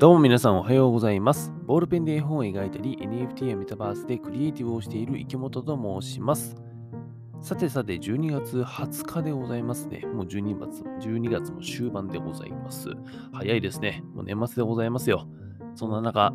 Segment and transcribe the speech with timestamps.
[0.00, 1.52] どうも皆さんおはようございます。
[1.66, 6.56] ボールペンで絵本を描いたり、NFT やメタバースでクリエイティブをしている池本と申します。
[7.42, 10.06] さてさて、12月20日でございますね。
[10.06, 12.88] もう12月 ,12 月も終盤でございます。
[13.34, 14.02] 早いですね。
[14.14, 15.28] もう年末でございますよ。
[15.74, 16.32] そんな中、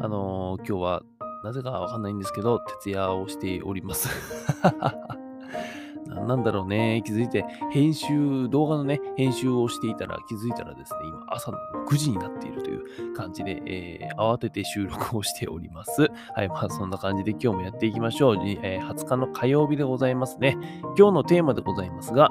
[0.00, 1.02] あのー今日は
[1.44, 4.08] なぜかわかんないんですけど、徹夜をしております。
[6.26, 7.02] なんだろうね。
[7.04, 16.10] 気づいて、編集、動画のね、編集をしていたら気づいたらですね、今朝の9時になっているという感じで、えー慌てて収録をしております。
[16.34, 18.36] はい、まあそんな感じで今日もやっていきましょう。
[18.62, 20.56] え20日の火曜日でございますね。
[20.96, 22.30] 今日のテーマでございますが、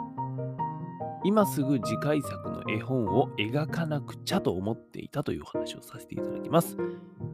[1.24, 6.78] 今すぐ次回作の絵本を描かなくちゃと思っていたというお話をさせていただきます。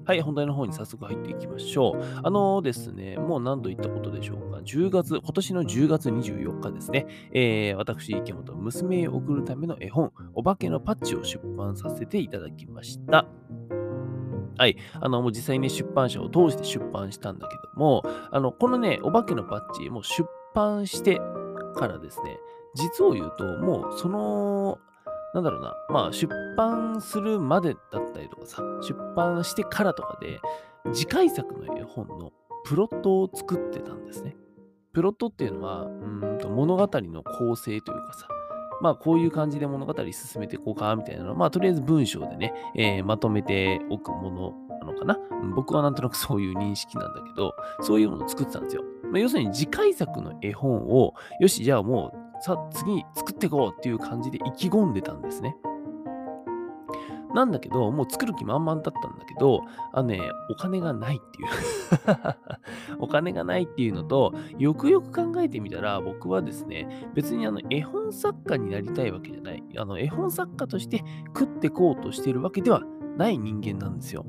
[0.05, 2.21] はい、本題の方に早速入っていきましょう。
[2.23, 4.59] あのですね、もう何度言ったことでしょうか。
[4.59, 13.25] 10月、今年の10月24日ですね、えー私、池本、娘へ送るための絵本、お化けのパッチを出版させていただきました。
[14.57, 14.77] はい。
[14.93, 21.21] あの、もう実際に出版社を通して出版したんだけども、あの、このね、お化けのパッチ、もう出版して
[21.75, 22.39] からですね、
[22.77, 24.79] 実を言うと、もうその、
[25.33, 30.39] なんだろうな、まあ、出版するまでだったりとかさ、出版してからとかで、
[30.93, 32.31] 次回作の絵本の
[32.63, 34.35] プロットを作ってたんですね。
[34.93, 35.87] プロットっていうのは、う
[36.35, 38.27] んと物語の構成というかさ、
[38.81, 45.19] まあこういう感じで物語進めていこうかみたいなのは、まあとりあえず文章でね、えーまとめておくものなのかな。
[45.55, 48.83] 僕はなんとなくそういう認識なんだけど、そういうものを作ってたんですよ。
[49.03, 55.55] まあ、要するに次回作の絵本を、よし、じゃあもうさあ、次作っていこうっていう感じで意気込んでたんですね。
[57.33, 62.97] なんだけど、もう作る気満々だったんだけど、あのね、お金がないっていう。
[62.99, 69.63] お金がないっていうのと、よくよく考えてみたら、僕はですね、別にあの絵本作家になりたいわけじゃない。
[69.77, 72.81] あの絵本作家として食ってこうとしてるわけでは
[73.17, 74.25] ない人間なんですよ。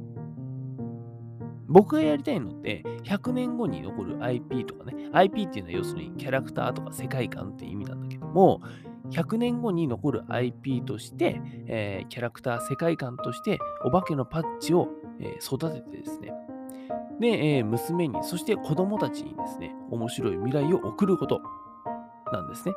[1.68, 8.60] 僕がやりたいのって、100年後に残る IP とかね、IP っていうのは要するにキャラクターとか世界観っていう意味なんだけども、
[9.10, 14.88] 100年後に残る IP として、えーキャラクター、世界観として、お化けのパッチを、
[15.20, 16.32] えー育ててですね、
[17.20, 21.42] で、えー娘に、そして子供たちにですね、面白い未来を送ること
[22.32, 22.74] なんですね。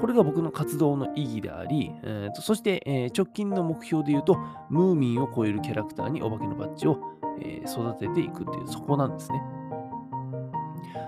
[0.00, 4.36] これが僕の活動の意義であり、えーそして、え直近の目標で言うと、
[4.68, 6.98] ムーミンを超えるキャラクターにお化けのパッチを、
[7.40, 9.42] えー育てていくっていう、そこなんですね。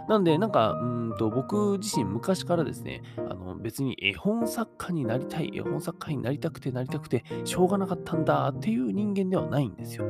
[0.08, 10.06] なんで、なんか、うんと僕自身昔からですね、あの別に絵本作家になりたい、絵本作家になりたくてなりたくて、しょうがなかったんだっていう人間ではないんですよ。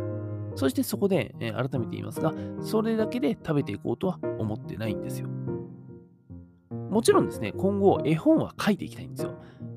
[0.55, 5.29] そしてそこで、えー改めて言いますが、それだけで食べていこうとは思ってないんですよ。
[6.91, 9.35] もちろんですね、今後絵本は書いていきたいんですよ。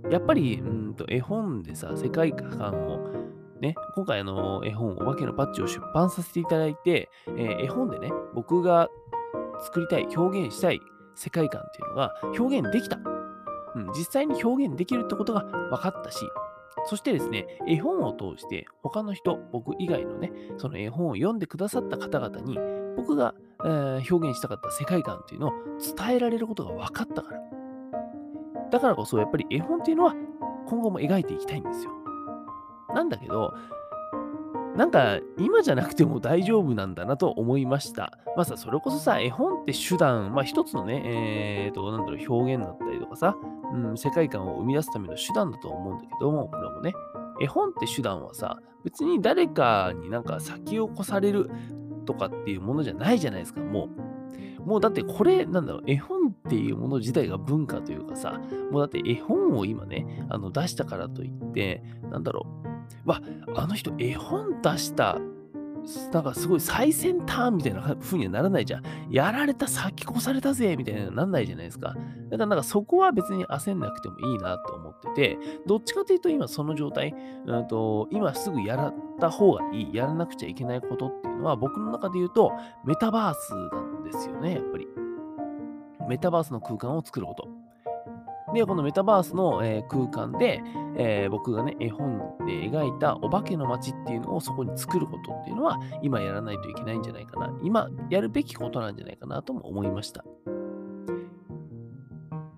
[0.09, 3.20] やっぱり、うんと絵本でさ、世界観を
[3.61, 8.89] ね、今回あの絵本、お化けのパッチを出版させていただいて、えー絵本でね、僕が
[9.63, 10.81] 作りたい、表現したい
[11.15, 12.97] 世界観っていうのが表現できた。
[13.73, 16.17] うん、実際に表現できるってことが分かったし、
[16.85, 22.57] そしてですね、絵本を通して他の人、僕以外のね、その絵本を読んでくださった方々に、
[22.97, 25.51] 僕が、えー表現したかった世界観っていうのを
[25.95, 27.41] 伝えられることが分かったから。
[28.71, 30.15] だからこそ、やっぱり絵本っていうのは
[30.67, 32.00] 今後も描いていきたいんですよ。
[32.93, 33.53] なんだけど、
[34.75, 38.17] なんか今じゃなくても大丈夫なんだなと思いました。
[38.37, 43.35] まあさ、それこそさ、絵本って手段、まあ一つのね、えーと、なんだろう、表現だったりとかさ、
[43.73, 46.93] うん、世界観を生み出すための手段だと思うんだけども、これもね、
[47.41, 51.49] 絵本って手段はさ、別に誰かになんか先を越される
[52.05, 53.89] とかっていうものじゃないじゃないですか、も
[54.61, 54.65] う。
[54.65, 58.39] もうだってこれ、なんだろう、絵本っていうもの自体が文化というかさ、
[58.71, 62.70] もうだって絵本を今ね、あの出したからといって、なんだろう、
[63.05, 63.21] わ、
[63.55, 65.17] あの人絵本出した、
[66.13, 68.83] なんかすごい最先端みたいな風にはならないじゃん。
[69.09, 71.89] やられた、先越されたぜみたいななんないじゃないですか。
[71.89, 72.01] だか
[72.37, 77.15] らなんかそこは別に焦んなくてもいいなと思ってて、どっちかというと今その状態、
[77.45, 82.51] うんと今すぐやった方がいい、やらなくちゃいけないことっていうのは僕の中で言うと
[82.85, 84.87] メタバースなんですよね、やっぱり。
[86.07, 87.47] メタバースの空間を作ること。
[88.53, 90.61] で、このメタバースの、え空間で、
[90.97, 97.53] え僕がね、絵本で描いたお化けの街っていうのをそこに作ることっていうのは、今やらないといけないんじゃないかな。
[97.63, 100.25] 今やるべきことなんじゃないかなとも思いました。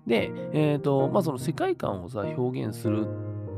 [0.06, 3.06] で、えっ、と、まあ、その世界観をさ、表現する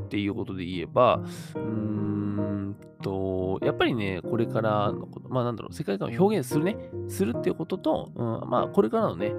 [0.05, 1.21] っていうことで言えば、
[1.55, 6.77] うーんと、やっぱりね、これからのこと、まあなんだろう、世界観を表現するね、
[7.09, 9.33] するっていうことと、うん、まあこれからのね、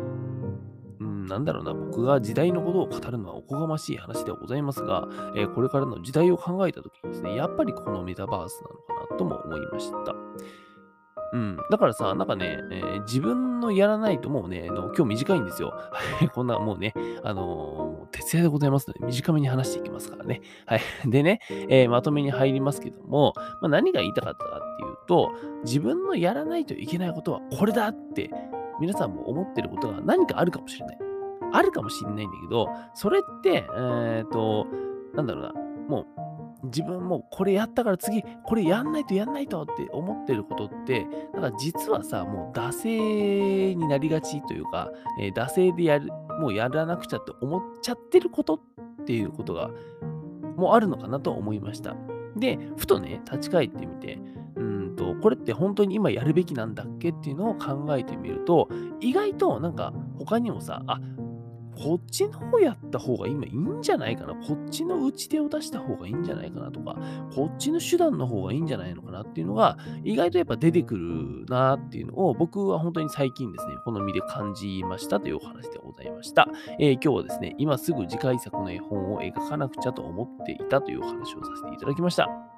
[1.28, 10.14] なんだろうな、僕が時代のことを語るのはおこがましい話ではございますが、えーこれからの時代を考えたときにですね、やっぱりこのメタバースなのかなとも思いました。
[11.32, 11.58] うん。
[11.70, 15.74] だからさ、なんかね、えー自分のやらないともうね、の今日短いんですよ。
[16.34, 20.40] こんなもうね、あのー徹夜でございますので、短めに話していきますからね。
[20.66, 20.80] はい。
[21.06, 25.32] でね、えーまとめに入りますけども、まあ、何が言いたかったかっていうと、
[25.64, 28.30] 自分のやらないといけないことはこれだって、
[28.80, 31.07] 皆さんも思ってることが何かあるかもしれない。
[31.52, 34.66] あるかもしれないんだけど、それって、えっ、と、
[35.14, 35.52] なんだろうな、
[35.88, 36.06] もう、
[36.64, 44.90] 自分もこれやったから次、これやんないとやんないとって思ってることって、なんか実はさ、もう惰性になりがちというか、
[45.20, 46.08] えー惰性でやる、
[46.40, 49.70] もうやらなくちゃって思っちゃってることっていうことが、
[50.56, 51.96] もうあるのかなと思いました。
[52.36, 54.18] で、ふとね、立ち返ってみて、
[54.56, 58.68] うんと、これって本当に今やるべきなんだっけっていうのを考えてみると、
[59.00, 61.00] 意外となんか他にもさ、あ
[61.78, 66.96] こっちの方やった方が今いいんじゃないかな、こっちの打ち手を出した方がいいんじゃないかなとか、
[67.34, 76.48] こっちの手段の方がいいんじゃないのかなっていうのが、意外とやっぱ出てくるなっていうのを、僕は本当に最近ですね、好みで感じましたというお話でございました。
[76.80, 82.57] えー今日はですね、今すぐ次回作の絵本を描かなくちゃと思っていたというお話をさせていただきました。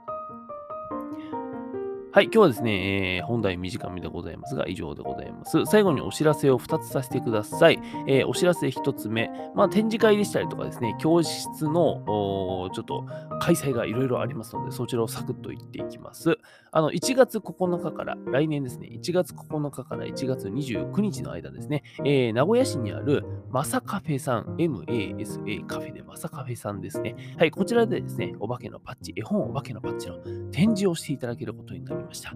[2.13, 5.65] はい、今日はですね、えー本題短めでございますが、以上でございます。
[5.67, 7.79] 最後にお知らせを2つさせてください。
[8.09, 13.05] えーお知らせ1つ目、まあ、展示会でしたりとかですね、教室のちょっと
[13.39, 16.37] 開催がいろいろありますので、そちらをサクッと言っていきます。
[16.73, 27.15] あの、1月9日から、来年ですね、1月9日から1月29日の間ですね、えー名古屋市にあるマサカフェさん、MASA カフェでマサカフェさんですね。
[27.39, 30.17] はい、こちらでですね、お化けのパッチ、絵本お化けのパッチの
[30.51, 32.33] 展示をしていただけることになりますした。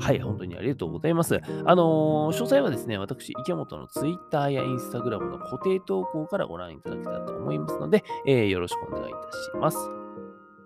[0.00, 1.40] はい、本当にありがとうございます。
[1.66, 9.76] あのー詳細はですね、私、池本の Twitter や Instagram の固定投稿からご覧いただけたらと思いますので、えーよろしくお願いいたします。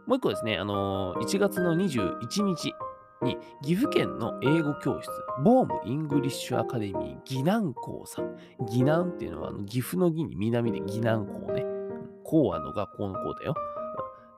[0.06, 2.74] もう一個ですね、あのー1月の21日
[3.22, 5.10] に岐阜県の英語教室、
[5.42, 8.36] ボームイングリッシュアカデミー岐南校さん。
[8.70, 11.64] 岐南っていうのはあの岐阜の岐に南で岐南校ね。
[12.22, 13.54] 校はの学校の校だよ。
[13.58, 13.74] うん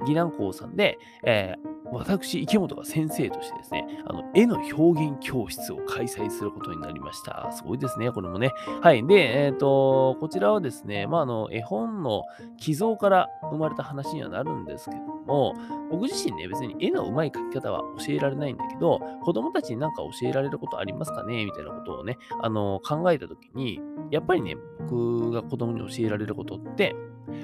[0.05, 7.51] 岐南校さんで、えー私、池本が先生としてですね、あの絵の表現教室を開催することになりました。
[7.53, 8.53] すごいですね、これもね。
[8.83, 9.07] はい。
[9.07, 12.23] で、えっ、と、こちらはですね、まあ、あの、絵本の
[12.59, 15.55] 寄贈から生まれた話にはなるんですけども、
[15.91, 21.45] 僕自身ね、別に絵の上手い描き方は教えられないんだけど、子供たちになんか教えられることありますかね？
[21.45, 23.81] みたいなことをね、あの、考えたときに、
[24.11, 26.95] やっぱりね、僕が子供に教えられることって、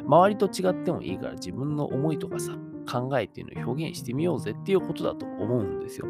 [0.06, 2.52] 周りと違ってもいいから自分の思いとかさ、
[2.84, 6.06] 考えっていうのを表現してみようぜっていうことだと思うんですよ。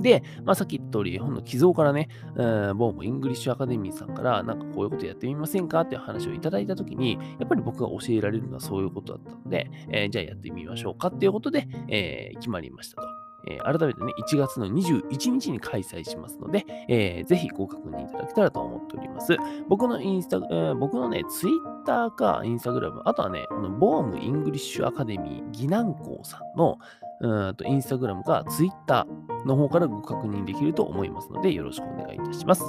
[0.00, 13.19] で、まあ、さっき言った通り、本の寄贈からね、うんボームイングリッシュアカデミーさんから、なんかこういうことやってみませんかっていう話をいただいたときに、やっぱり僕が教えられるのはそういうことだったので、えーじゃあやってみましょうかっていうことで、えー決まりましたと。
[13.48, 19.36] えー改めてね、1月の21日に開催しますので、えーぜひご確認いただけたらと思っております。
[19.68, 26.78] 僕のインスタ、えー僕のね、ツイッターかインスタグラム、あとはね、このボームイングリッシュアカデミー、岐南校さんの
[27.20, 32.64] うんとインスタグラムかツイッターの方からご確認できると思いますので、よろしくお願いいたします。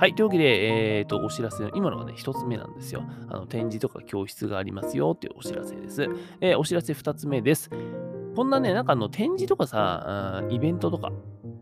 [0.00, 0.14] はい。
[0.14, 3.02] というわけで、えっ、と、お知らせの、今のがね、一つ目なんですよ。
[3.28, 6.08] あの、展示とか教室がありますよっていうお知らせです。
[6.40, 7.68] えーお知らせ二つ目です。
[8.40, 11.12] こんなね、なんかあの、展示とかさ、イベントとか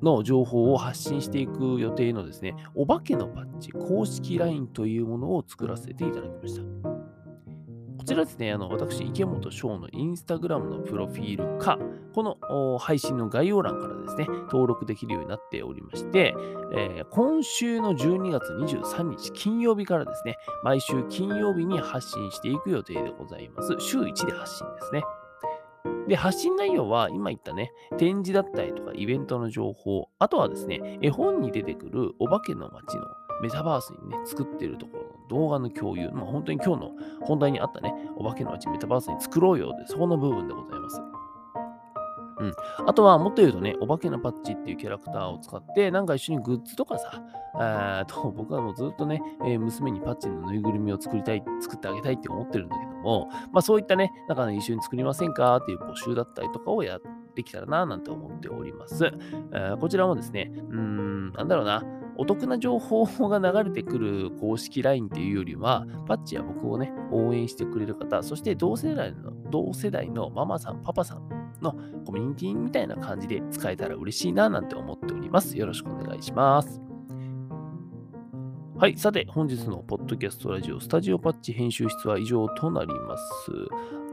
[0.00, 6.62] の情報を発信していく予定のですね、お化けのパッチ公式 LINE というものを作らせていただきました。
[7.99, 11.80] こちらですね、あの私、池本翔のインスタグラムのプロフィールか、
[12.14, 16.32] この配信の概要欄からですね、登録できるようになっておりまして、
[16.76, 23.75] えー今週の12月23日金曜日からですね、毎週金曜日に発信していく予定でございます。
[23.80, 25.02] 週1で発信ですね。
[26.08, 33.02] で、発信内容は今言ったね、展示だったりとかイベントの情報、あとはですね、絵本に出てくるお化けの街の
[33.42, 41.00] メタバースにね、作ってるところの動画の共有、まあ本当に今日の本題にあったね、お化けの街メタバースに作ろうよで、そこの部分でございます。
[42.40, 42.52] うん。
[42.87, 47.23] あとは、もっと言うとね、お化けのパッチっていうキャラクターを使って、なんか一緒にグッズとかさ、
[47.54, 57.00] あと僕はもうずっとね、えー娘にパッチのぬいぐるみを作りたい、作ってあげたいって思ってるんだけども、まあそういったね、なんかね、一緒に作りませんかっていう募集だったりとかをやっ
[57.35, 59.07] てきたらな、なんて思っております。
[59.07, 61.83] えーこちらもですね、うーん、なんだろうな、
[62.16, 71.72] お得な情報が流れてくる公式 LINE っていうよりは、パッチや僕をね、応援してくれる方、そして同世代の、同世代のママさん、パパさんの
[72.04, 75.56] コミュニティみたいな感じで使えたら嬉しいななんて思っております。
[75.56, 76.80] よろしくお願いします。
[78.76, 83.50] はい、さて、本日のポッドキャストラジオスタジオパッチ編集室は以上となります。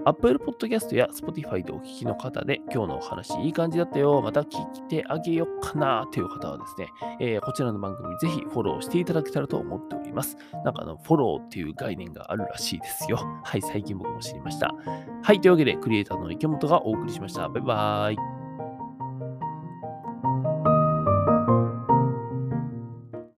[0.05, 6.87] Apple Podcast や Spotify でお聞きの方で、今日のお話いい感じだったよ、また聞いてあげようかなという方はですね、
[7.19, 10.37] えーこちらの番組ぜひフォローしていただけたらと思っております。
[10.63, 13.17] なんかあの、フォローっていう概念があるらしいですよ。
[13.43, 14.73] はい、最近僕も知りました。
[15.23, 17.49] はい、というわけで、クリエイターの池本がお送りしました。
[17.49, 18.34] バイバーイ。